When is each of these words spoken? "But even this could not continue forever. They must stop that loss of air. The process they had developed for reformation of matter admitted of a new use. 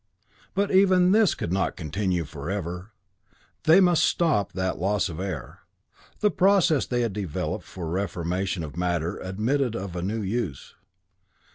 "But 0.55 0.71
even 0.71 1.11
this 1.11 1.35
could 1.35 1.53
not 1.53 1.75
continue 1.75 2.23
forever. 2.25 2.89
They 3.65 3.79
must 3.79 4.03
stop 4.03 4.51
that 4.53 4.79
loss 4.79 5.09
of 5.09 5.19
air. 5.19 5.59
The 6.21 6.31
process 6.31 6.87
they 6.87 7.01
had 7.01 7.13
developed 7.13 7.65
for 7.65 7.87
reformation 7.87 8.63
of 8.63 8.75
matter 8.75 9.19
admitted 9.19 9.75
of 9.75 9.95
a 9.95 10.01
new 10.01 10.23
use. 10.23 10.73